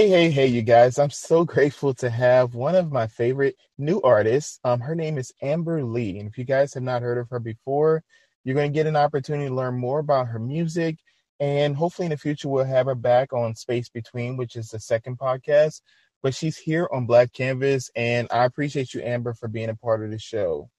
[0.00, 0.98] Hey, hey, hey, you guys.
[0.98, 4.58] I'm so grateful to have one of my favorite new artists.
[4.64, 6.18] Um, her name is Amber Lee.
[6.18, 8.02] And if you guys have not heard of her before,
[8.42, 10.96] you're going to get an opportunity to learn more about her music.
[11.38, 14.80] And hopefully in the future, we'll have her back on Space Between, which is the
[14.80, 15.82] second podcast.
[16.22, 17.90] But she's here on Black Canvas.
[17.94, 20.70] And I appreciate you, Amber, for being a part of the show.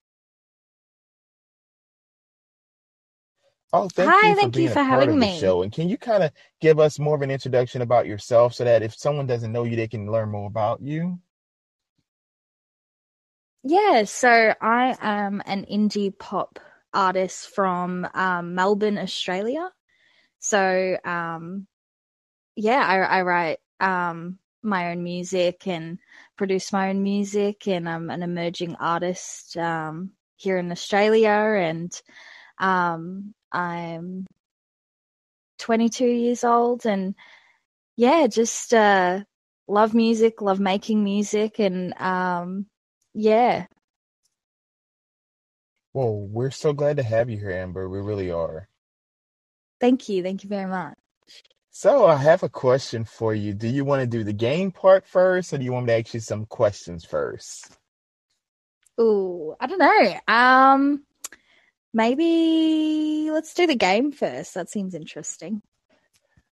[3.73, 5.37] Oh, thank Hi, you for thank you being a for having me.
[5.39, 5.61] show.
[5.63, 8.83] And can you kind of give us more of an introduction about yourself so that
[8.83, 11.19] if someone doesn't know you, they can learn more about you?
[13.63, 16.59] Yeah, so I am an indie pop
[16.93, 19.69] artist from um, Melbourne, Australia.
[20.39, 21.67] So um,
[22.55, 25.99] yeah, I, I write um, my own music and
[26.37, 31.91] produce my own music, and I'm an emerging artist um, here in Australia, and
[32.61, 34.25] um, I'm
[35.59, 37.15] 22 years old, and
[37.97, 39.23] yeah, just uh,
[39.67, 42.67] love music, love making music, and um,
[43.13, 43.65] yeah,
[45.93, 47.89] Well, we're so glad to have you here, Amber.
[47.89, 48.69] We really are.
[49.81, 50.97] thank you, thank you very much.
[51.71, 53.53] So I have a question for you.
[53.53, 55.99] Do you want to do the game part first, or do you want me to
[55.99, 57.77] ask you some questions first?
[58.99, 60.19] Ooh, I don't know.
[60.33, 61.03] Um,
[61.93, 64.53] maybe let's do the game first.
[64.53, 65.61] That seems interesting.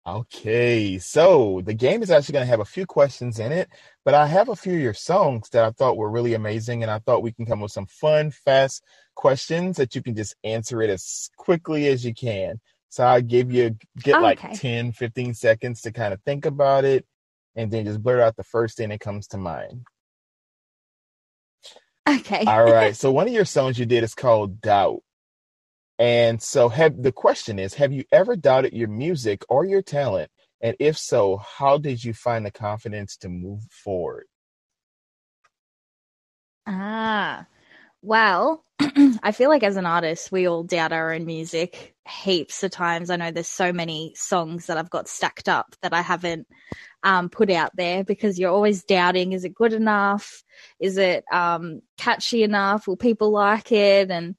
[0.08, 3.67] Okay, so the game is actually going to have a few questions in it,
[4.03, 6.92] but I have a few of your songs that I thought were really amazing, and
[6.92, 8.83] I thought we can come up with some fun, fast
[9.16, 12.61] questions that you can just answer it as quickly as you can.
[12.89, 14.53] So I give you get Oh, like okay.
[14.53, 17.03] 10, 15 seconds to kind of think about it,
[17.55, 19.86] and then just blurt out the first thing that comes to mind.
[22.08, 22.44] Okay.
[22.45, 25.02] All right, so one of your songs you did is called Doubt.
[25.98, 30.30] And so have the question is, have you ever doubted your music or your talent?
[30.62, 34.26] And if so, how did you find the confidence to move forward?
[36.67, 37.45] Ah,
[38.02, 38.64] well,
[39.23, 43.10] I feel like as an artist, we all doubt our own music heaps of times.
[43.10, 46.48] I know there's so many songs that I've got stacked up that I haven't
[47.04, 50.44] um, put out there because you're always doubting, is it good enough?
[50.80, 52.88] Is it um, catchy enough?
[52.88, 54.10] Will people like it?
[54.10, 54.36] And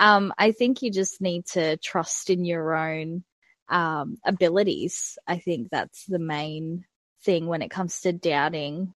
[0.00, 3.22] um, I think you just need to trust in your own
[3.68, 5.16] um, abilities.
[5.28, 6.86] I think that's the main
[7.24, 8.94] thing when it comes to doubting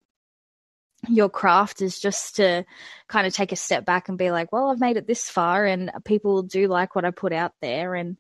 [1.08, 2.64] your craft is just to
[3.08, 5.66] kind of take a step back and be like, well, I've made it this far
[5.66, 7.94] and people do like what I put out there.
[7.94, 8.16] And,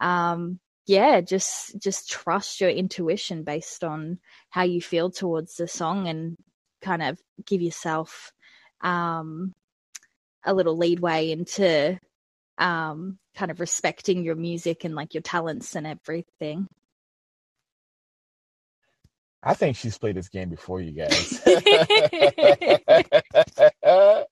[0.00, 4.18] um, yeah, just, just trust your intuition based on
[4.50, 6.36] how you feel towards the song and
[6.82, 8.32] kind of give yourself,
[8.80, 9.54] um,
[10.44, 11.98] a little leadway into,
[12.58, 16.66] um, kind of respecting your music and like your talents and everything.
[19.42, 21.40] I think she's played this game before, you guys.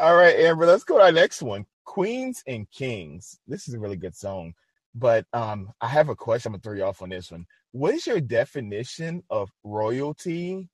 [0.00, 1.66] All right, Amber, let's go to our next one.
[1.84, 3.40] Queens and Kings.
[3.48, 4.54] This is a really good song.
[4.94, 6.50] But um, I have a question.
[6.50, 7.46] I'm gonna throw you off on this one.
[7.72, 10.68] What is your definition of royalty?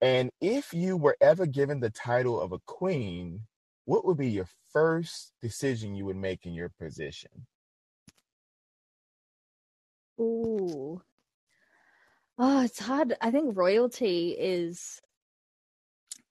[0.00, 3.42] And if you were ever given the title of a queen,
[3.86, 7.30] what would be your first decision you would make in your position?
[10.20, 11.00] Ooh.
[12.38, 13.16] Oh, it's hard.
[13.20, 15.00] I think royalty is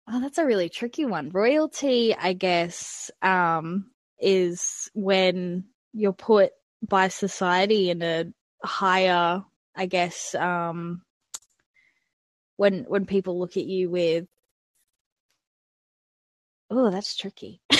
[0.07, 1.29] oh, that's a really tricky one.
[1.29, 3.89] Royalty, I guess, um,
[4.19, 6.51] is when you're put
[6.87, 8.25] by society in a
[8.63, 9.43] higher,
[9.75, 11.01] I guess, um,
[12.57, 14.27] when when people look at you with
[16.69, 17.61] oh, that's tricky.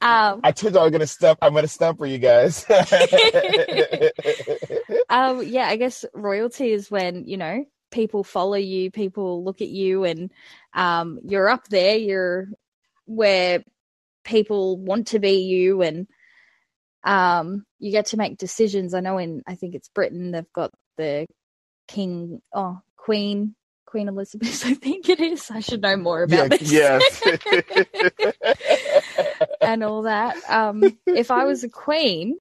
[0.00, 1.38] um, I told you I was gonna stump.
[1.42, 2.64] I'm gonna stump for you guys.
[5.08, 9.68] um, yeah, I guess royalty is when, you know, people follow you, people look at
[9.68, 10.32] you and
[10.74, 12.48] um you're up there, you're
[13.06, 13.64] where
[14.24, 16.06] people want to be you and
[17.04, 18.94] um you get to make decisions.
[18.94, 21.26] I know in I think it's Britain they've got the
[21.88, 23.54] king oh Queen
[23.86, 25.50] Queen Elizabeth, I think it is.
[25.50, 26.70] I should know more yeah, about this.
[26.72, 27.22] yes.
[29.60, 30.36] and all that.
[30.48, 32.38] Um if I was a queen,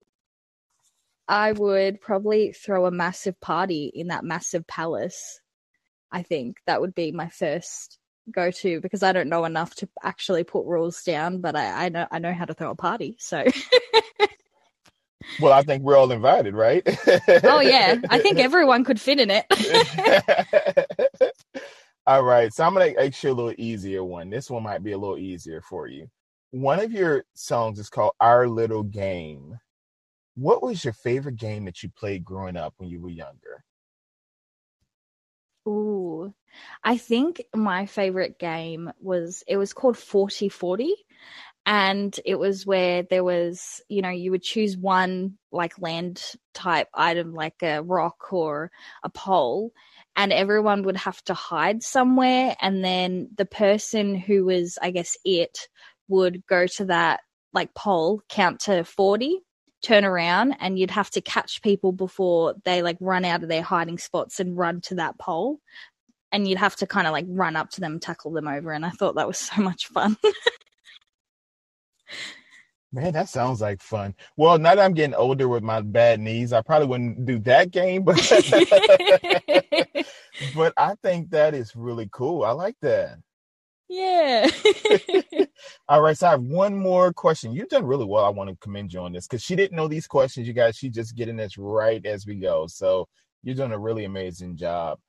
[1.27, 5.39] I would probably throw a massive party in that massive palace.
[6.11, 7.97] I think that would be my first
[8.31, 11.89] go to because I don't know enough to actually put rules down, but I, I
[11.89, 13.17] know I know how to throw a party.
[13.19, 13.43] So
[15.39, 16.83] well, I think we're all invited, right?
[17.43, 17.95] Oh yeah.
[18.09, 19.45] I think everyone could fit in it.
[22.07, 24.29] All right, so I'm gonna ask you a little easier one.
[24.29, 26.07] This one might be a little easier for you.
[26.51, 29.59] One of your songs is called Our Little Game.
[30.35, 33.63] What was your favorite game that you played growing up when you were younger?
[35.67, 36.33] Ooh.
[36.83, 40.93] I think my favorite game was it was called 4040
[41.65, 46.87] and it was where there was, you know, you would choose one like land type
[46.93, 48.71] item like a rock or
[49.03, 49.71] a pole
[50.15, 55.17] and everyone would have to hide somewhere and then the person who was I guess
[55.25, 55.67] it
[56.07, 57.21] would go to that
[57.53, 59.39] like pole, count to 40
[59.81, 63.61] turn around and you'd have to catch people before they like run out of their
[63.61, 65.59] hiding spots and run to that pole
[66.31, 68.83] and you'd have to kind of like run up to them tackle them over and
[68.83, 70.17] i thought that was so much fun
[72.95, 74.15] Man, that sounds like fun.
[74.37, 77.71] Well, now that I'm getting older with my bad knees, I probably wouldn't do that
[77.71, 78.15] game, but
[80.55, 82.45] but I think that is really cool.
[82.45, 83.17] I like that.
[83.89, 84.49] Yeah.
[85.89, 87.51] All right, so I have one more question.
[87.51, 88.23] You've done really well.
[88.23, 90.77] I want to commend you on this because she didn't know these questions, you guys.
[90.77, 92.65] She's just getting this right as we go.
[92.67, 93.09] So
[93.43, 94.99] you're doing a really amazing job.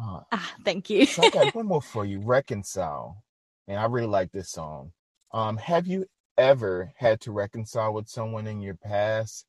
[0.00, 1.04] Uh, ah, thank you.
[1.04, 2.20] so I got one more for you.
[2.20, 3.22] Reconcile,
[3.68, 4.92] and I really like this song.
[5.34, 6.06] Um, have you
[6.38, 9.46] ever had to reconcile with someone in your past?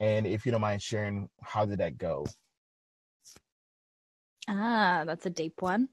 [0.00, 2.26] And if you don't mind sharing, how did that go?
[4.48, 5.88] Ah, that's a deep one.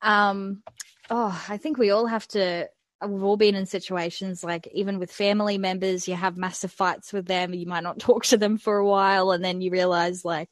[0.00, 0.62] Um,
[1.10, 2.68] oh, I think we all have to.
[3.06, 7.26] We've all been in situations like even with family members, you have massive fights with
[7.26, 7.52] them.
[7.52, 10.50] You might not talk to them for a while, and then you realize like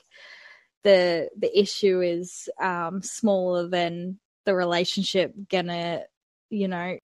[0.84, 6.02] the the issue is um, smaller than the relationship gonna,
[6.50, 6.98] you know,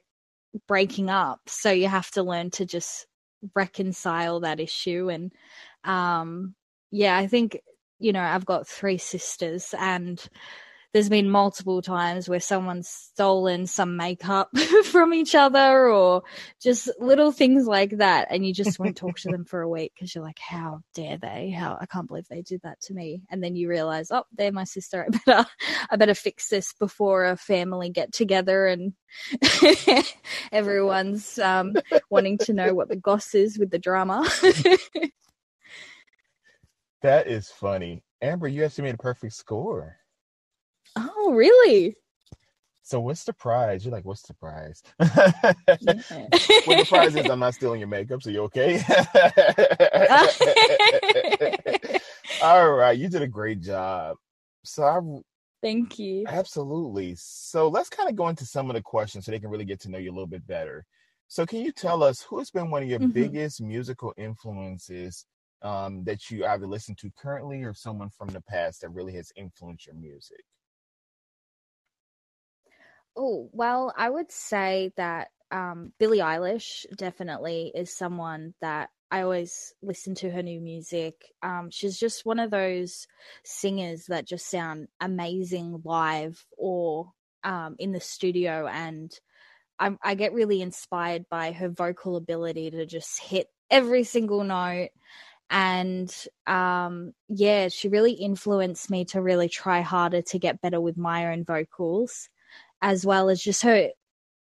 [0.66, 1.40] breaking up.
[1.46, 3.06] So you have to learn to just
[3.54, 5.10] reconcile that issue.
[5.10, 5.32] And
[5.84, 6.54] um,
[6.90, 7.60] yeah, I think
[7.98, 10.22] you know I've got three sisters, and
[10.96, 14.48] there's been multiple times where someone's stolen some makeup
[14.84, 16.22] from each other or
[16.58, 19.93] just little things like that and you just won't talk to them for a week
[19.94, 21.50] because you're like how dare they?
[21.50, 23.20] How i can't believe they did that to me.
[23.31, 25.06] And then you realize oh they're my sister.
[25.12, 25.46] I better
[25.90, 28.94] i better fix this before a family get together and
[30.50, 31.75] everyone's um,
[32.08, 34.26] wanting to know what the goss is with the drama.
[37.02, 38.02] That is funny.
[38.22, 39.99] Amber you actually made a perfect score
[40.96, 41.96] Oh, really?
[42.82, 43.84] So what's the prize?
[43.84, 44.81] You're like, what's the prize?
[45.00, 45.08] well,
[45.78, 48.76] the prize is I'm not stealing your makeup, so you okay?
[52.43, 54.16] All right, you did a great job.
[54.62, 55.00] So I
[55.62, 56.26] thank you.
[56.28, 57.16] Absolutely.
[57.19, 59.81] So let's kind of go into some of the questions so they can really get
[59.81, 60.84] to know you a little bit better.
[61.26, 63.10] So can you tell us who has been one of your mm-hmm.
[63.10, 65.26] biggest musical influences
[65.62, 69.32] um, that you either listen to currently or someone from the past that really has
[69.34, 70.44] influenced your music?
[73.16, 79.72] Oh, well, I would say that um, Billie Eilish definitely is someone that I always
[79.82, 81.14] listen to her new music.
[81.42, 83.06] Um, she's just one of those
[83.44, 87.12] singers that just sound amazing live or
[87.44, 89.12] um, in the studio, and
[89.78, 94.90] I, I get really inspired by her vocal ability to just hit every single note.
[95.50, 96.14] And
[96.46, 101.32] um, yeah, she really influenced me to really try harder to get better with my
[101.32, 102.28] own vocals
[102.82, 103.90] as well as just her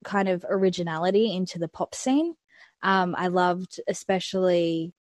[0.04, 2.36] kind of originality into the pop scene.
[2.84, 4.94] Um, I loved especially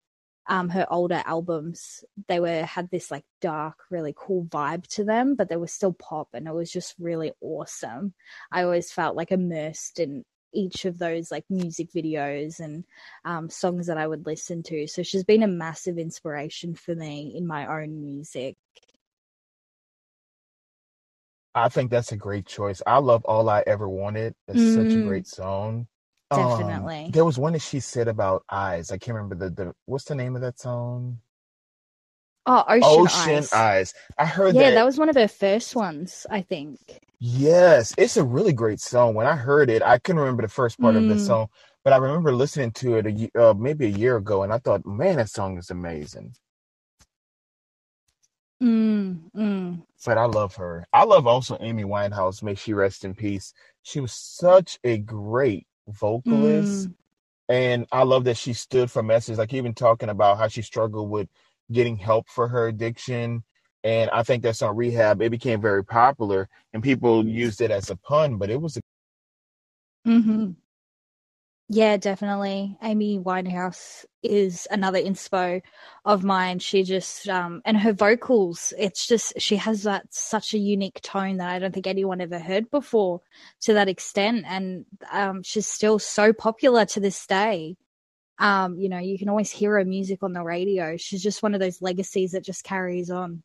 [0.46, 2.04] um, her older albums.
[2.28, 5.92] They were had this like dark, really cool vibe to them, but they were still
[5.92, 8.14] pop, and it was just really awesome.
[8.52, 12.84] I always felt like immersed in each of those like music videos and
[13.24, 14.86] um, songs that I would listen to.
[14.86, 18.56] So she's been a massive inspiration for me in my own music.
[21.54, 22.82] I think that's a great choice.
[22.86, 24.34] I love All I Ever Wanted.
[24.48, 25.06] It's mm, such a mm.
[25.06, 25.86] great song.
[26.30, 27.04] Um, Definitely.
[27.04, 28.90] Um, there was one that she said about eyes.
[28.90, 31.18] I can't remember the, the what's the name of that song?
[32.46, 33.52] Oh, Ocean, Ocean eyes.
[33.52, 33.94] eyes.
[34.18, 34.68] I heard yeah, that.
[34.70, 36.78] Yeah, that was one of her first ones, I think.
[37.18, 39.14] Yes, it's a really great song.
[39.14, 40.98] When I heard it, I couldn't remember the first part mm.
[40.98, 41.26] of the mm.
[41.26, 41.48] song,
[41.82, 44.84] but I remember listening to it a, uh, maybe a year ago, and I thought,
[44.84, 46.34] man, that song is amazing.
[48.62, 49.82] Mm, mm.
[50.04, 50.86] But I love her.
[50.92, 52.42] I love also Amy Winehouse.
[52.42, 53.52] May she rest in peace.
[53.82, 56.88] She was such a great vocalist.
[56.88, 56.94] Mm.
[57.48, 61.10] And I love that she stood for messages, like even talking about how she struggled
[61.10, 61.28] with
[61.70, 63.44] getting help for her addiction.
[63.82, 67.90] And I think that's on Rehab, it became very popular and people used it as
[67.90, 68.80] a pun, but it was a
[70.08, 70.52] mm-hmm.
[71.70, 72.76] Yeah, definitely.
[72.82, 75.62] Amy Winehouse is another inspo
[76.04, 76.58] of mine.
[76.58, 81.38] She just um and her vocals, it's just she has that such a unique tone
[81.38, 83.22] that I don't think anyone ever heard before
[83.62, 87.76] to that extent and um she's still so popular to this day.
[88.38, 90.96] Um you know, you can always hear her music on the radio.
[90.98, 93.42] She's just one of those legacies that just carries on.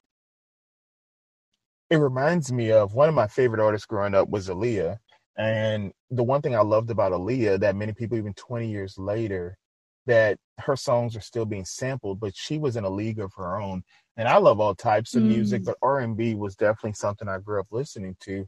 [1.89, 4.97] it reminds me of one of my favorite artists growing up was Aaliyah.
[5.38, 9.57] And the one thing I loved about Aaliyah that many people, even 20 years later,
[10.05, 13.59] that her songs are still being sampled, but she was in a league of her
[13.62, 13.83] own.
[14.17, 15.27] And I love all types of mm.
[15.27, 18.45] music, but R&B was definitely something I grew up listening to.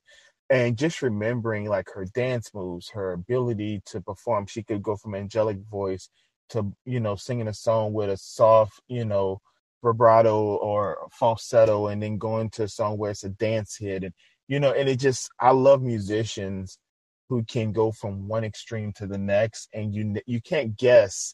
[0.50, 5.16] And just remembering like her dance moves, her ability to perform, she could go from
[5.16, 6.10] angelic voice
[6.50, 9.40] to, you know, singing a song with a soft, you know,
[9.84, 14.14] vibrato or falsetto and then going to a song where it's a dance hit and
[14.52, 16.78] you know and it just i love musicians
[17.30, 21.34] who can go from one extreme to the next and you you can't guess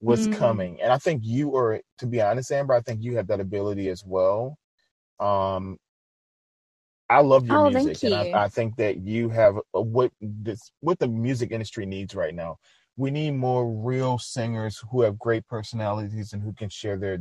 [0.00, 0.36] what's mm.
[0.36, 0.80] coming.
[0.82, 3.88] And i think you are to be honest amber i think you have that ability
[3.88, 4.58] as well.
[5.20, 5.78] Um
[7.08, 10.72] i love your oh, music and I, I, think that you have a, what this
[10.80, 12.56] what the music industry needs right now.
[12.96, 17.20] We need more real singers who have great personalities and who can share their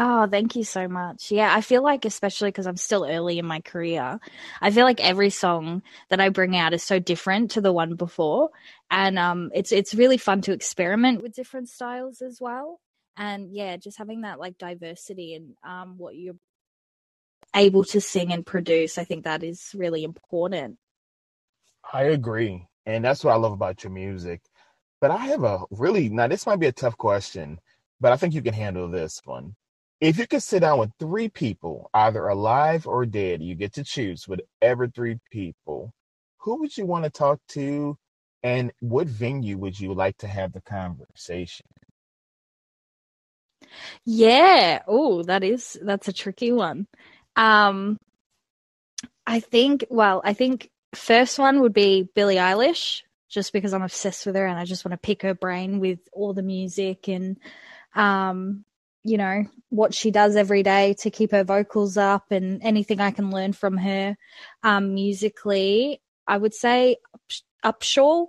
[0.00, 1.32] Oh, thank you so much.
[1.32, 4.20] Yeah, I feel like, especially because I'm still early in my career,
[4.60, 7.94] I feel like every song that I bring out is so different to the one
[7.96, 8.50] before,
[8.92, 12.78] and um, it's it's really fun to experiment with different styles as well.
[13.16, 16.36] And yeah, just having that like diversity and um, what you're
[17.56, 20.78] able to sing and produce, I think that is really important.
[21.92, 24.42] I agree, and that's what I love about your music.
[25.00, 26.28] But I have a really now.
[26.28, 27.58] This might be a tough question,
[28.00, 29.56] but I think you can handle this one
[30.00, 33.84] if you could sit down with three people, either alive or dead, you get to
[33.84, 35.92] choose whatever three people.
[36.38, 37.98] Who would you want to talk to,
[38.42, 41.66] and what venue would you like to have the conversation?
[44.04, 44.82] Yeah.
[44.86, 46.86] Oh, that is that's a tricky one.
[47.36, 47.98] Um,
[49.26, 49.84] I think.
[49.90, 54.46] Well, I think first one would be Billie Eilish, just because I'm obsessed with her
[54.46, 57.38] and I just want to pick her brain with all the music and
[57.94, 58.64] um
[59.08, 63.10] you know, what she does every day to keep her vocals up and anything I
[63.10, 64.16] can learn from her
[64.62, 66.02] um, musically.
[66.26, 66.96] I would say
[67.64, 68.28] UPSAHL.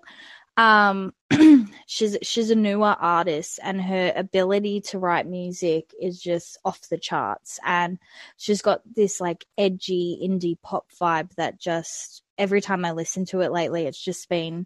[0.56, 1.14] Um,
[1.86, 6.98] she's she's a newer artist, and her ability to write music is just off the
[6.98, 7.60] charts.
[7.66, 8.00] And
[8.38, 13.42] she's got this like edgy indie pop vibe that just every time I listen to
[13.42, 14.66] it lately, it's just been,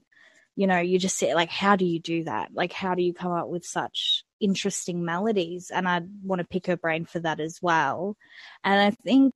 [0.56, 2.52] you know, you just say like, how do you do that?
[2.54, 6.68] Like, how do you come up with such interesting melodies and I'd want to pick
[6.68, 8.18] her brain for that as well.
[8.64, 9.34] And I think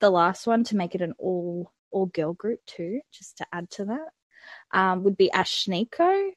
[0.00, 3.70] the last one to make it an all all girl group too, just to add
[3.70, 4.08] to that,
[4.72, 6.30] um, would be Ashnikko.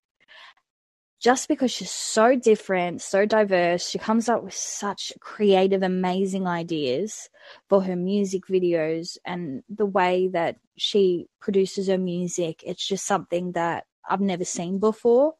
[1.20, 7.27] Just because she's so different, so diverse, she comes up with such creative, amazing ideas
[7.68, 12.62] for her music videos and the way that she produces her music.
[12.63, 15.34] It's just something that I've never seen before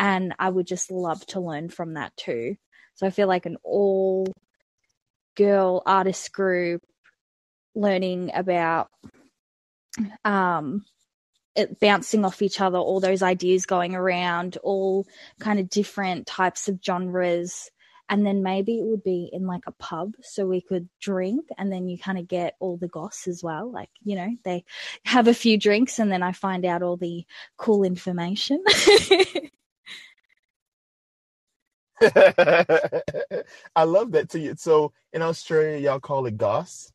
[0.00, 2.56] and I would just love to learn from that too.
[2.94, 4.26] So I feel like an all
[5.36, 6.82] girl artist group
[7.74, 8.88] learning about
[10.24, 10.84] um
[11.54, 15.06] it bouncing off each other, all those ideas going around, all
[15.38, 17.70] kind of different types of genres.
[18.08, 21.72] And then maybe it would be in like a pub so we could drink and
[21.72, 23.70] then you kind of get all the goss as well.
[23.70, 24.64] Like, you know, they
[25.04, 27.24] have a few drinks and then I find out all the
[27.56, 28.64] cool information.
[33.76, 34.54] I love that to you.
[34.56, 36.92] So in Australia, y'all call it goss.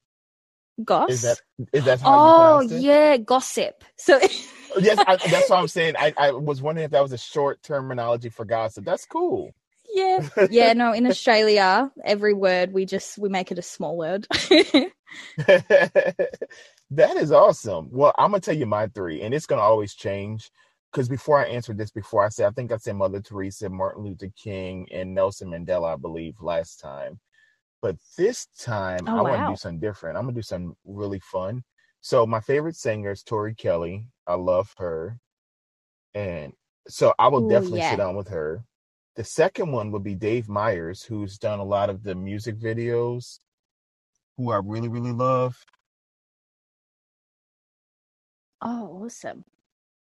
[0.83, 1.09] Goss.
[1.09, 3.83] Is that is that how oh, yeah, gossip.
[3.97, 5.95] So oh, yes, I, that's what I'm saying.
[5.97, 8.83] I, I was wondering if that was a short terminology for gossip.
[8.83, 9.53] That's cool.
[9.93, 10.73] Yeah, yeah.
[10.73, 14.27] No, in Australia, every word we just we make it a small word.
[15.37, 16.17] that
[17.17, 17.89] is awesome.
[17.91, 20.51] Well, I'm gonna tell you my three, and it's gonna always change
[20.95, 24.05] because before I answered this, before I said, I think I said Mother Teresa, Martin
[24.05, 27.19] Luther King, and Nelson Mandela, I believe, last time.
[27.81, 29.23] But this time, oh, I wow.
[29.23, 30.17] want to do something different.
[30.17, 31.63] I'm going to do something really fun.
[31.99, 34.07] So, my favorite singer is Tori Kelly.
[34.25, 35.19] I love her.
[36.13, 36.53] And
[36.87, 37.91] so, I will Ooh, definitely yeah.
[37.91, 38.63] sit down with her.
[39.17, 43.39] The second one would be Dave Meyers, who's done a lot of the music videos,
[44.37, 45.57] who I really, really love.
[48.61, 49.43] Oh, awesome.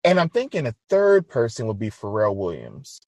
[0.07, 3.01] And I'm thinking a third person would be Pharrell Williams.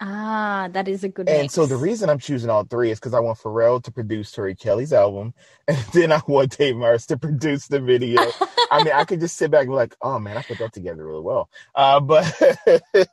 [0.00, 1.28] Ah, that is a good.
[1.28, 1.54] And mix.
[1.54, 4.54] so the reason I'm choosing all three is because I want Pharrell to produce Tori
[4.54, 5.34] Kelly's album,
[5.68, 8.22] and then I want Dave Meyers to produce the video.
[8.70, 10.74] I mean, I could just sit back and be like, "Oh man, I put that
[10.74, 12.34] together really well." Uh, but,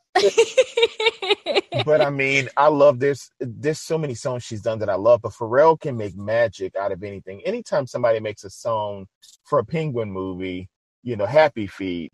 [1.86, 5.22] but I mean, I love there's there's so many songs she's done that I love,
[5.24, 7.42] but Pharrell can make magic out of anything.
[7.46, 9.08] Anytime somebody makes a song
[9.46, 10.70] for a Penguin movie,
[11.04, 12.14] you know, Happy Feet,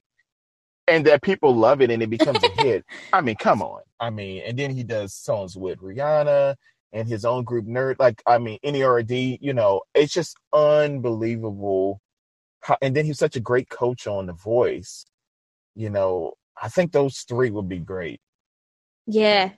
[0.88, 2.86] and that people love it and it becomes a hit.
[3.14, 3.82] I mean, come on.
[4.00, 6.56] I mean, and then he does songs with Rihanna.
[6.94, 7.96] and his own group Nerd.
[8.00, 9.40] Like I mean, NERD.
[9.42, 12.02] You know, it's just unbelievable.
[12.62, 15.06] How, and then he's such a great coach on The Voice.
[15.76, 18.20] You know, I think those three would be great.
[19.06, 19.52] Yeah.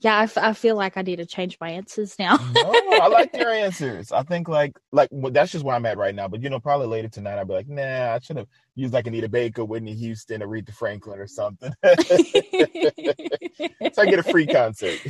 [0.00, 2.36] Yeah, I, f- I feel like I need to change my answers now.
[2.36, 4.12] no, I like your answers.
[4.12, 6.28] I think like like well, that's just where I'm at right now.
[6.28, 9.06] But you know, probably later tonight I'll be like, nah, I should have used like
[9.06, 11.72] Anita Baker, Whitney Houston, Aretha Franklin, or something.
[11.84, 11.92] so
[14.02, 14.98] I get a free concert.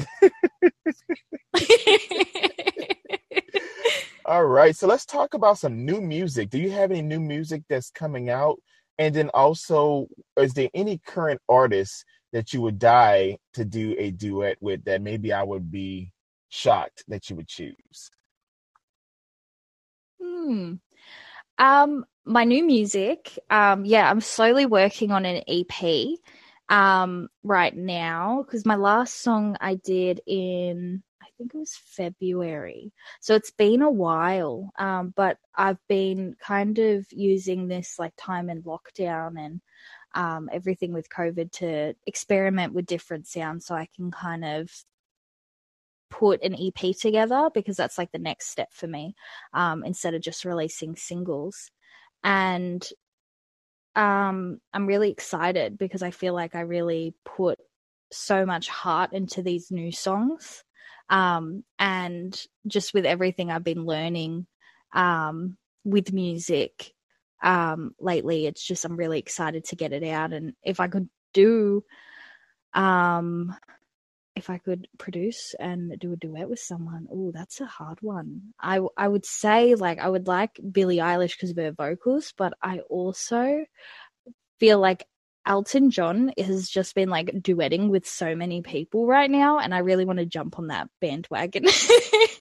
[4.24, 6.50] All right, so let's talk about some new music.
[6.50, 8.56] Do you have any new music that's coming out?
[8.98, 14.10] And then also, is there any current artists that you would die to do a
[14.10, 16.12] duet with that maybe I would be
[16.48, 18.10] shocked that you would choose?
[20.22, 20.74] Hmm.
[21.58, 23.38] Um, my new music.
[23.50, 26.18] Um, yeah, I'm slowly working on an EP.
[26.68, 32.92] Um, right now because my last song I did in I think it was February.
[33.20, 34.72] So it's been a while.
[34.78, 39.60] Um, but I've been kind of using this like time in lockdown and
[40.14, 44.70] um, everything with COVID to experiment with different sounds so I can kind of
[46.10, 49.14] put an EP together because that's like the next step for me
[49.52, 51.70] um, instead of just releasing singles.
[52.22, 52.86] And
[53.94, 57.58] um, I'm really excited because I feel like I really put
[58.12, 60.62] so much heart into these new songs.
[61.08, 64.46] Um, and just with everything I've been learning
[64.92, 66.92] um, with music
[67.42, 70.32] um, lately, it's just I'm really excited to get it out.
[70.32, 71.84] And if I could do,
[72.74, 73.54] um,
[74.34, 78.42] if I could produce and do a duet with someone, oh, that's a hard one.
[78.60, 82.52] I I would say like I would like Billie Eilish because of her vocals, but
[82.62, 83.64] I also
[84.60, 85.06] feel like
[85.46, 89.78] Elton John has just been like duetting with so many people right now, and I
[89.78, 91.66] really want to jump on that bandwagon.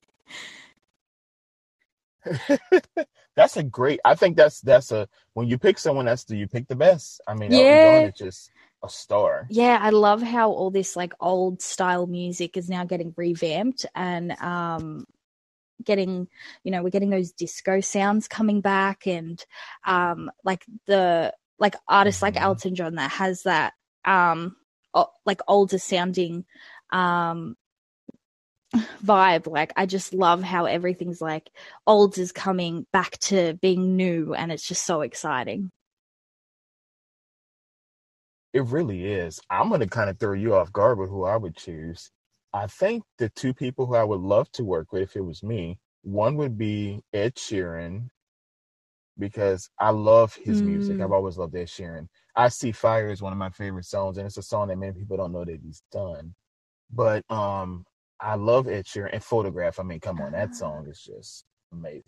[3.36, 4.00] that's a great.
[4.06, 7.22] I think that's that's a when you pick someone, that's the you pick the best.
[7.28, 7.54] I mean, Yeah.
[7.54, 8.52] Elton John just
[8.84, 9.52] a star.
[9.52, 14.32] yeah, I love how all this like old style music is now getting revamped and
[14.42, 15.06] um
[15.84, 16.28] getting
[16.64, 19.46] you know we're getting those disco sounds coming back and
[19.86, 22.42] um like the like artists like Mhm.
[22.42, 23.74] Elton John that has that
[24.06, 24.56] um
[24.94, 26.46] o- like older sounding
[26.92, 27.58] um
[29.04, 31.50] vibe like I just love how everything's like
[31.88, 35.72] old is coming back to being new and it's just so exciting
[38.54, 39.40] It really is.
[39.50, 42.12] I'm gonna kind of throw you off guard with who I would choose.
[42.54, 45.44] I think the two people who I would love to work with if it was
[45.44, 48.10] me, one would be Ed Sheeran
[49.18, 50.98] because I love his music.
[50.98, 51.04] Mm.
[51.04, 52.08] I've always loved Ed Sheeran.
[52.36, 54.94] I See Fire is one of my favorite songs, and it's a song that many
[54.94, 56.34] people don't know that he's done.
[56.92, 57.86] But um,
[58.22, 59.80] I love Ed Sheeran and Photograph.
[59.80, 62.04] I mean, come on, that song is just amazing.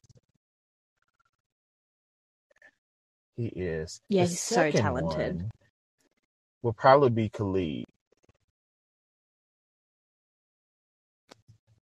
[3.37, 4.01] He is.
[4.09, 5.49] Yeah, The he's so talented.
[6.63, 7.85] Will probably be Khalid.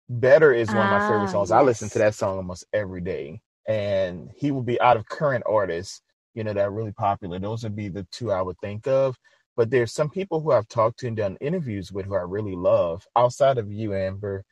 [0.10, 1.52] Better is one of my favorite Ah, songs.
[1.52, 3.42] I listen to that song almost every day.
[3.68, 6.02] And he will be out of current artists,
[6.36, 7.40] you know, that are really popular.
[7.40, 9.18] Those would be the two I would think of.
[9.56, 12.56] But there's some people who I've talked to and done interviews with who I really
[12.56, 14.44] love outside of you, Amber.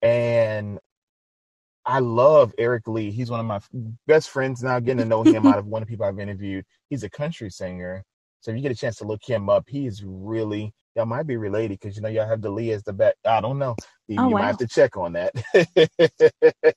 [0.00, 0.78] And
[1.84, 3.10] I love Eric Lee.
[3.10, 3.60] He's one of my
[4.06, 6.64] best friends now, getting to know him out of one of the people I've interviewed.
[6.90, 8.04] He's a country singer.
[8.40, 11.38] So if you get a chance to look him up, he's really y'all might be
[11.38, 13.16] related because you know y'all have the Lee as the back.
[13.26, 13.76] I don't know.
[14.08, 15.32] You, Oh, you might have to check on that.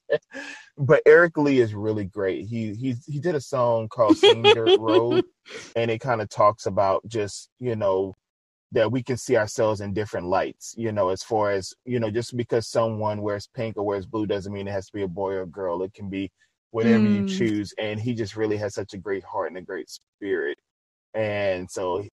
[0.78, 2.48] but Eric Lee is really great.
[2.48, 5.26] He he's he did a song called Sing Dirt Road,
[5.76, 8.16] and it kind of talks about just you know
[8.74, 10.76] that we can see ourselves in different lights.
[10.78, 14.28] You know, as far as you know, just because someone wears pink or wears blue
[14.28, 15.84] doesn't mean it has to be a boy or a girl.
[15.84, 16.32] It can be
[16.72, 17.26] whatever you Mm.
[17.26, 17.74] choose.
[17.80, 20.60] And he just really has such a great heart and a great spirit.
[21.16, 22.04] And so,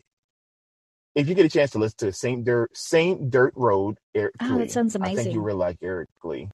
[1.19, 4.51] if you get a chance to listen to Saint Dirt Saint Dirt Road, Eric Oh,
[4.51, 5.19] Lee, that sounds amazing.
[5.19, 6.49] I think you really like Eric Lee.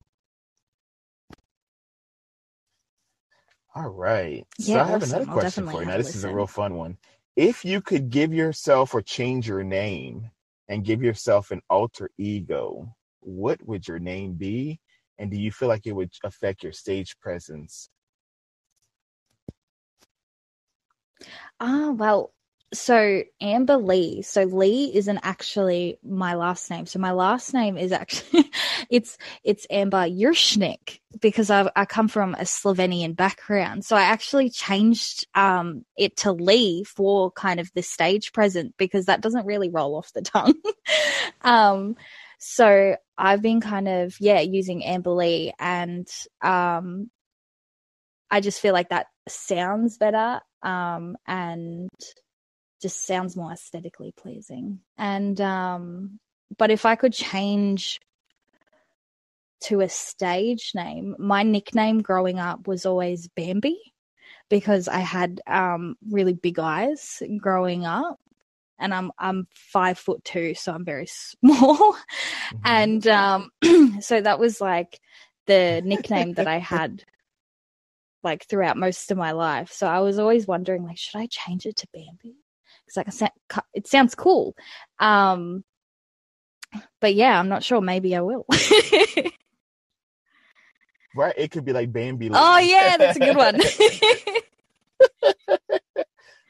[3.74, 4.46] All right.
[4.58, 5.16] So I have awesome.
[5.16, 5.86] another question for you.
[5.86, 6.96] Now, this is a real fun one.
[7.36, 10.30] If you could give yourself or change your name
[10.68, 14.80] and give yourself an alter ego, what would your name be?
[15.18, 17.90] And do you feel like it would affect your stage presence?
[21.60, 22.32] Ah, well,
[22.74, 24.22] so Amber Lee.
[24.22, 26.86] So Lee isn't actually my last name.
[26.86, 28.50] So my last name is actually
[28.90, 33.84] it's it's Amber Yurshnik because I I come from a Slovenian background.
[33.84, 39.06] So I actually changed um it to Lee for kind of the stage present because
[39.06, 40.54] that doesn't really roll off the tongue.
[41.42, 41.96] um
[42.38, 46.06] so I've been kind of yeah using Amber Lee, and
[46.42, 47.10] um,
[48.30, 51.88] I just feel like that sounds better um, and
[52.84, 54.78] just sounds more aesthetically pleasing.
[54.98, 56.20] And um,
[56.58, 57.98] but if I could change
[59.62, 63.78] to a stage name, my nickname growing up was always Bambi
[64.50, 68.20] because I had um, really big eyes growing up
[68.78, 71.06] and I'm I'm five foot two, so I'm very
[71.40, 71.94] small.
[71.94, 72.58] Mm-hmm.
[72.66, 73.50] And um,
[74.02, 75.00] so that was like
[75.46, 77.02] the nickname that I had
[78.22, 79.72] like throughout most of my life.
[79.72, 82.43] So I was always wondering, like, should I change it to Bambi?
[82.86, 83.32] Because like
[83.72, 84.54] it sounds cool.
[84.98, 85.64] Um,
[87.00, 87.80] but yeah, I'm not sure.
[87.80, 88.46] Maybe I will.
[91.14, 91.34] right?
[91.36, 92.30] It could be like Bambi.
[92.32, 93.56] Oh yeah, that's a good one.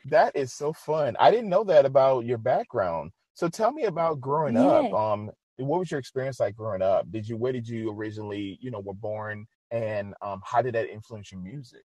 [0.07, 1.16] that is so fun.
[1.18, 3.12] I didn't know that about your background.
[3.35, 4.62] So tell me about growing yeah.
[4.62, 4.92] up.
[4.92, 7.11] Um, what was your experience like growing up?
[7.11, 10.88] Did you where did you originally, you know, were born and um, how did that
[10.88, 11.83] influence your music?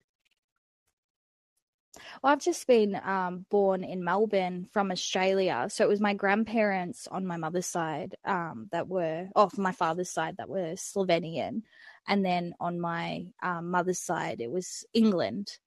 [2.22, 5.66] Well, I've just been um, born in Melbourne from Australia.
[5.68, 9.72] So it was my grandparents on my mother's side um, that were, off oh, my
[9.72, 11.62] father's side, that were Slovenian.
[12.06, 15.58] And then on my um, mother's side, it was England.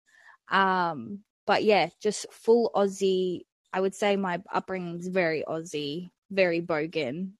[0.49, 3.41] Um, but yeah, just full Aussie.
[3.73, 7.31] I would say my upbringing is very Aussie, very bogan,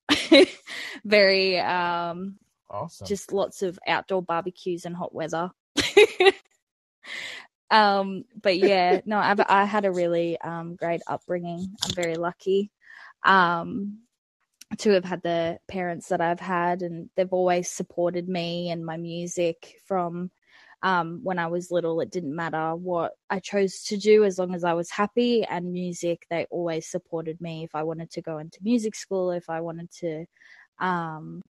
[1.05, 2.37] very um,
[2.69, 3.07] awesome.
[3.07, 5.51] Just lots of outdoor barbecues and hot weather.
[7.71, 11.77] um, but yeah, no, I've I had a really um great upbringing.
[11.84, 12.71] I'm very lucky.
[13.25, 13.99] Um,
[14.79, 18.97] to have had the parents that I've had, and they've always supported me and my
[18.97, 20.31] music from
[20.84, 24.55] um, when I was little, it didn't matter what I chose to do as long
[24.55, 25.43] as I was happy.
[25.45, 29.49] And music, they always supported me if I wanted to go into music school, if
[29.49, 30.25] I wanted to,
[30.79, 31.43] um,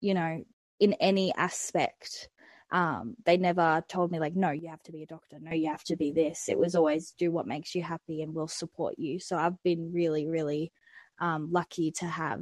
[0.00, 0.44] you know,
[0.80, 2.28] in any aspect.
[2.72, 5.38] Um, they never told me like, no, you have to be a doctor.
[5.38, 6.48] No, you have to be this.
[6.48, 9.20] It was always do what makes you happy and we'll support you.
[9.20, 10.72] So I've been really, really
[11.20, 12.40] um, lucky to have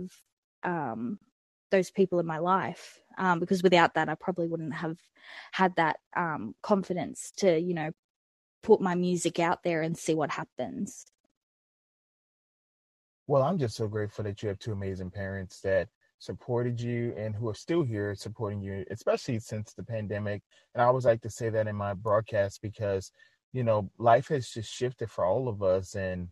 [0.62, 1.18] um,
[1.72, 4.96] those people in my life um, because without that, I probably wouldn't have
[5.50, 7.90] had that um, confidence to, you know,
[8.62, 11.06] put my music out there and see what happens.
[13.26, 15.88] Well, I'm just so grateful that you have two amazing parents that
[16.20, 20.42] supported you and who are still here supporting you, especially since the pandemic.
[20.74, 23.10] And I always like to say that in my broadcast because,
[23.52, 26.28] you know, life has just shifted for all of us and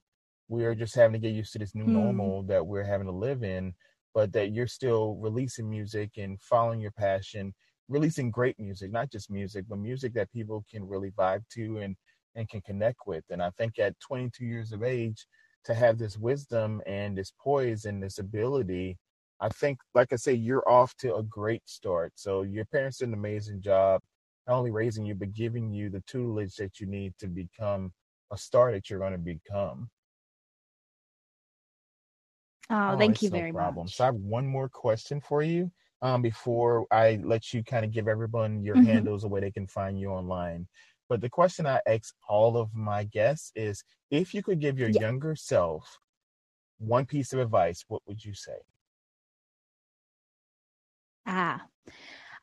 [0.46, 1.88] we are just having to get used to this new mm.
[1.88, 3.74] normal that we're having to live in
[4.14, 7.55] but that you're still releasing music and following your passion,
[7.88, 11.96] releasing great music, not just music, but music that people can really vibe to and
[12.35, 13.24] and can connect with.
[13.31, 15.27] And I think at 22 years of age,
[15.64, 18.98] to have this wisdom and this poise and this ability,
[19.40, 22.12] I think, like I say, you're off to a great start.
[22.16, 24.01] So your parents did an amazing job,
[24.46, 27.92] not only raising you, but giving you the tutelage that you need to become
[28.33, 29.88] a star that you're going to become.
[32.70, 33.87] Oh, oh thank you no very problem.
[33.87, 33.96] much.
[33.96, 35.70] So I have one more question for you
[36.03, 38.87] um, before I let you kind of give everyone your mm-hmm.
[38.87, 40.66] handles or where they can find you online.
[41.09, 44.90] But the question I ask all of my guests is if you could give your
[44.90, 45.01] yeah.
[45.01, 45.98] younger self
[46.79, 48.59] one piece of advice, what would you say?
[51.29, 51.62] Ah,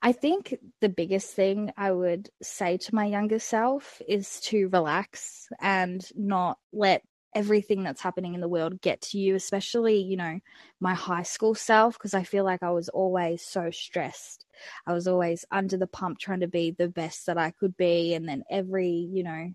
[0.02, 5.48] I think the biggest thing I would say to my younger self is to relax
[5.60, 7.04] and not let
[7.36, 10.40] everything that's happening in the world get to you, especially, you know,
[10.80, 14.46] my high school self, because I feel like I was always so stressed.
[14.88, 18.14] I was always under the pump trying to be the best that I could be.
[18.14, 19.54] And then every, you know,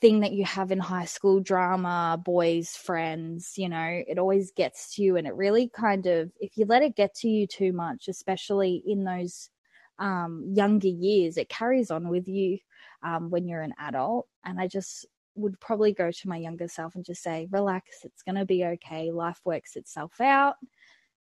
[0.00, 4.94] thing that you have in high school drama, boys, friends, you know, it always gets
[4.94, 5.16] to you.
[5.16, 8.82] And it really kind of, if you let it get to you too much, especially
[8.86, 9.50] in those
[9.98, 12.58] um, younger years, it carries on with you
[13.02, 14.26] um, when you're an adult.
[14.44, 18.22] And I just would probably go to my younger self and just say, relax, it's
[18.22, 19.10] going to be okay.
[19.10, 20.54] Life works itself out.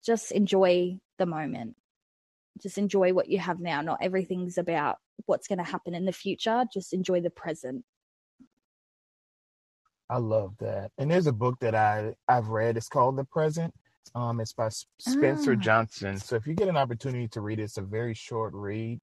[0.03, 1.75] Just enjoy the moment.
[2.62, 3.81] Just enjoy what you have now.
[3.81, 6.63] Not everything's about what's going to happen in the future.
[6.73, 7.84] Just enjoy the present.
[10.12, 10.91] I love that.
[11.00, 12.78] And there's a book that I I've read.
[12.78, 13.74] It's called The Present.
[14.13, 14.69] Um, it's by
[15.00, 15.56] Spencer ah.
[15.56, 16.19] Johnson.
[16.19, 19.00] So if you get an opportunity to read it, it's a very short read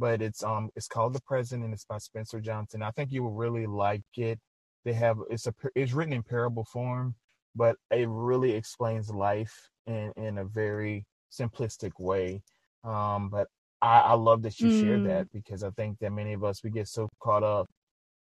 [0.00, 2.82] but it's um it's called The Present and it's by Spencer Johnson.
[2.82, 4.40] I think you will really like it.
[4.84, 7.14] They have it's a it's written in parable form,
[7.54, 9.54] but it really explains life
[9.86, 12.42] in in a very simplistic way.
[12.82, 13.46] Um, but
[13.82, 14.80] I, I love that you mm.
[14.80, 17.68] share that because I think that many of us we get so caught up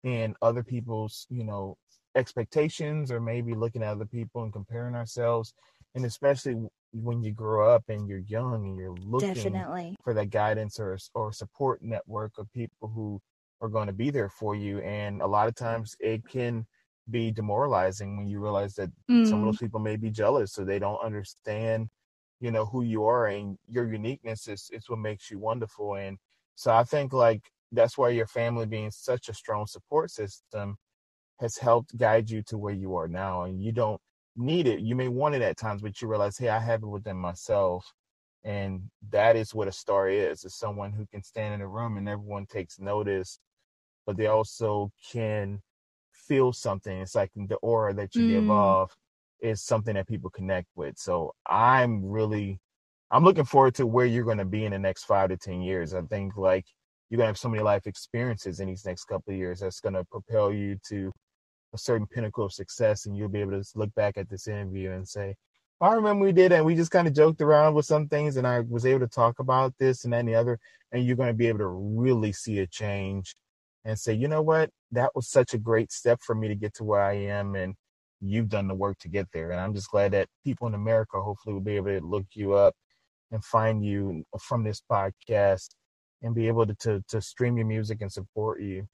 [0.04, 1.78] in other people's you know
[2.16, 5.54] expectations or maybe looking at other people and comparing ourselves
[5.96, 6.56] and especially
[6.92, 9.96] when you grow up and you're young and you're looking Definitely.
[10.04, 13.20] for that guidance or or support network of people who
[13.62, 16.66] are going to be there for you and a lot of times it can
[17.10, 19.28] be demoralizing when you realize that mm.
[19.28, 19.62] some of those mm.
[19.62, 21.90] people may be jealous so they don't understand
[22.40, 26.18] you know who you are and your uniqueness is, is what makes you wonderful and
[26.56, 30.78] so i think like that's why your family being such a strong support system
[31.40, 34.00] has helped guide you to where you are now and you don't
[34.36, 34.80] need it.
[34.80, 37.92] You may want it at times but you realize hey i have it within myself
[38.44, 41.98] and that is what a star is is someone who can stand in a room
[41.98, 43.40] and everyone takes notice
[44.06, 45.62] but they also can
[46.14, 47.00] feel something.
[47.00, 48.30] It's like the aura that you mm.
[48.30, 48.96] give off
[49.42, 50.98] is something that people connect with.
[50.98, 52.60] So i'm really
[53.12, 55.62] i'm looking forward to where you're going to be in the next five to ten
[55.62, 55.94] years.
[55.94, 56.66] I think like
[57.10, 59.80] you're going to have so many life experiences in these next couple of years that's
[59.80, 61.12] going to propel you to
[61.74, 64.92] a certain pinnacle of success and you'll be able to look back at this interview
[64.92, 65.36] and say
[65.82, 68.48] I remember we did and we just kind of joked around with some things and
[68.48, 70.60] I was able to talk about this and the other
[70.92, 73.36] and you're going to be able to really see a change
[73.84, 76.74] and say, you know what, that was such a great step for me to get
[76.76, 77.76] to where I am and
[78.22, 79.52] you've done the work to get there.
[79.52, 82.54] And I'm just glad that people in America hopefully will be able to look you
[82.54, 82.76] up
[83.32, 85.70] and find you from this podcast
[86.22, 88.88] and be able to, to, to stream your music and support you.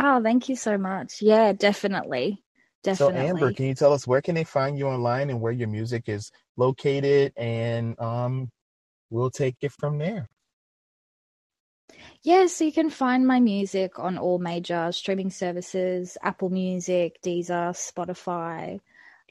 [0.00, 1.20] Oh, thank you so much.
[1.20, 2.42] Yeah, definitely.
[2.84, 3.20] Definitely.
[3.20, 5.68] So Amber, can you tell us where can they find you online and where your
[5.68, 8.48] music is located and um
[9.10, 10.28] we'll take it from there.
[12.22, 17.72] Yeah, so you can find my music on all major streaming services, Apple Music, Deezer,
[17.72, 18.80] Spotify,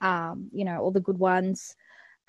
[0.02, 1.76] um, you know, all the good ones.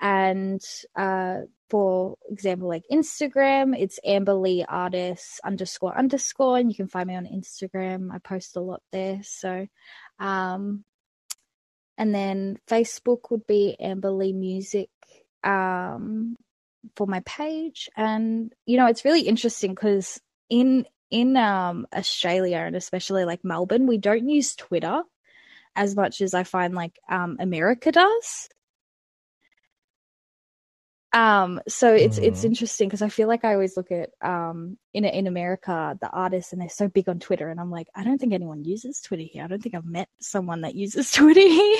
[0.01, 0.61] And
[0.95, 7.07] uh, for example, like Instagram, it's Amber Lee Artist underscore underscore, and you can find
[7.07, 8.09] me on Instagram.
[8.13, 9.19] I post a lot there.
[9.23, 9.67] So,
[10.19, 10.83] um,
[11.97, 14.89] and then Facebook would be Amber Lee Music
[15.43, 16.35] um,
[16.95, 17.89] for my page.
[17.95, 23.87] And you know, it's really interesting because in in um, Australia and especially like Melbourne,
[23.87, 25.01] we don't use Twitter
[25.75, 28.49] as much as I find like um, America does.
[31.11, 32.23] Um, so it's mm.
[32.23, 36.09] it's interesting because I feel like I always look at um in in America the
[36.09, 39.01] artists and they're so big on Twitter and I'm like I don't think anyone uses
[39.01, 39.43] Twitter here.
[39.43, 41.79] I don't think I've met someone that uses Twitter here.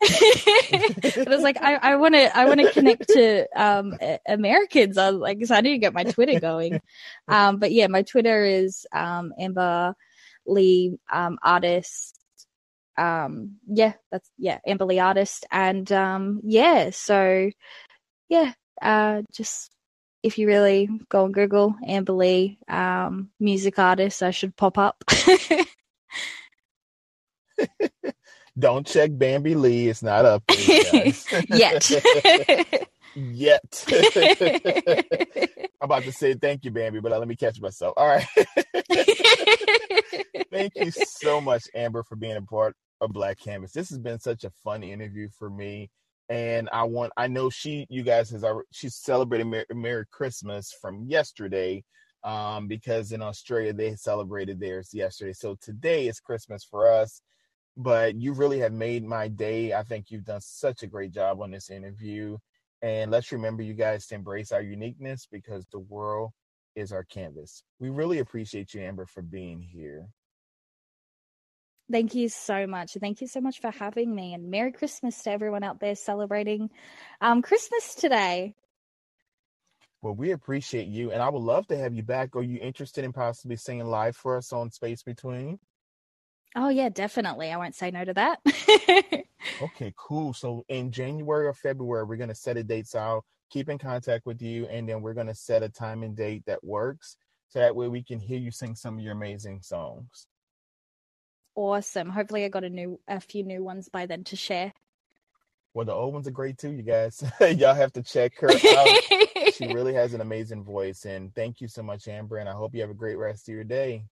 [0.00, 3.94] but I was like, I want to, I want to connect to um,
[4.28, 4.98] Americans.
[4.98, 6.80] I was like, so I need to get my Twitter going.
[7.28, 9.94] Um, but yeah, my Twitter is um, Amber
[10.46, 12.16] Lee um, Artist.
[12.96, 17.50] Um, yeah, that's yeah, Amber Lee Artist, and um, yeah, so
[18.28, 19.70] yeah, uh, just
[20.22, 25.04] if you really go on Google Amber Lee um, music artist, I should pop up.
[28.58, 31.12] Don't check Bambi Lee; it's not up there,
[31.48, 31.90] yet.
[33.14, 33.84] yet.
[35.80, 37.92] I'm about to say thank you, Bambi, but let me catch myself.
[37.98, 38.26] All right.
[40.50, 43.72] thank you so much, Amber, for being a part of Black Canvas.
[43.72, 45.90] This has been such a fun interview for me
[46.28, 51.04] and I want I know she you guys has she's celebrating Merry, Merry Christmas from
[51.04, 51.84] yesterday
[52.24, 55.32] um because in Australia they celebrated theirs yesterday.
[55.32, 57.20] So today is Christmas for us.
[57.76, 59.74] But you really have made my day.
[59.74, 62.38] I think you've done such a great job on this interview.
[62.82, 66.32] And let's remember you guys to embrace our uniqueness because the world
[66.74, 67.62] is our canvas.
[67.78, 70.06] We really appreciate you, Amber, for being here.
[71.90, 72.96] Thank you so much.
[73.00, 74.34] Thank you so much for having me.
[74.34, 76.70] And Merry Christmas to everyone out there celebrating
[77.20, 78.54] um, Christmas today.
[80.02, 81.12] Well, we appreciate you.
[81.12, 82.34] And I would love to have you back.
[82.34, 85.60] Are you interested in possibly singing live for us on Space Between?
[86.56, 87.52] Oh, yeah, definitely.
[87.52, 88.40] I won't say no to that.
[89.62, 90.32] okay, cool.
[90.32, 92.88] So in January or February, we're going to set a date.
[92.88, 94.66] So I'll keep in contact with you.
[94.66, 97.16] And then we're going to set a time and date that works.
[97.48, 100.26] So that way we can hear you sing some of your amazing songs
[101.56, 102.10] awesome.
[102.10, 104.72] Hopefully, I got a new a few new ones by then to share.
[105.74, 107.22] Well, the old ones are great too, you guys.
[107.40, 109.52] Y'all have to check her out.
[109.52, 111.04] she really has an amazing voice.
[111.04, 112.38] And thank you so much, Amber.
[112.38, 114.04] And I hope you have a great rest of your day.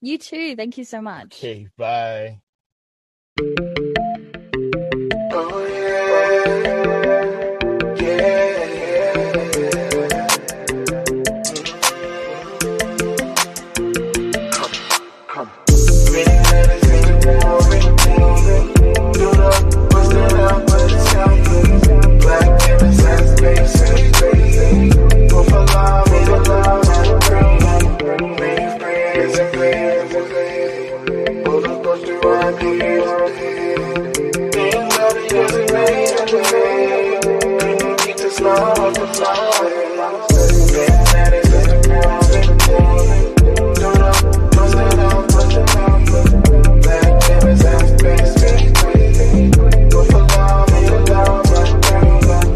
[0.00, 0.56] You too.
[0.56, 1.36] Thank you so much.
[1.36, 2.40] Okay, bye.